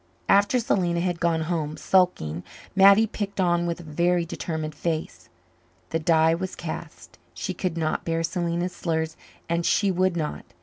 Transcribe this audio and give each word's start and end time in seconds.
After 0.27 0.59
Selena 0.59 0.99
had 0.99 1.19
gone 1.19 1.41
home, 1.41 1.77
sulking, 1.77 2.41
Mattie 2.75 3.05
picked 3.05 3.39
on 3.39 3.67
with 3.67 3.79
a 3.81 3.83
very 3.83 4.25
determined 4.25 4.73
face. 4.73 5.29
The 5.91 5.99
die 5.99 6.33
was 6.33 6.55
cast; 6.55 7.19
she 7.35 7.53
could 7.53 7.77
not 7.77 8.03
bear 8.03 8.23
Selena's 8.23 8.73
slurs 8.75 9.15
and 9.47 9.63
she 9.63 9.91
would 9.91 10.17
not. 10.17 10.43